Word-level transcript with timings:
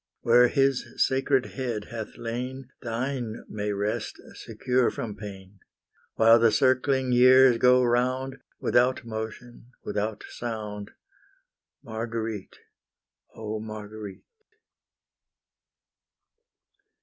Where 0.21 0.47
His 0.47 0.83
sacred 0.97 1.45
head 1.45 1.85
hath 1.91 2.17
lain, 2.17 2.69
Thine 2.81 3.45
may 3.47 3.71
rest, 3.71 4.19
secure 4.33 4.89
from 4.89 5.15
pain. 5.15 5.59
While 6.15 6.39
the 6.39 6.51
circling 6.51 7.11
years 7.11 7.59
go 7.59 7.83
round, 7.83 8.39
Without 8.59 9.05
motion, 9.05 9.73
without 9.83 10.23
sound, 10.27 10.89
Marguerite, 11.83 12.57
oh 13.35 13.59
Marguerite! 13.59 14.23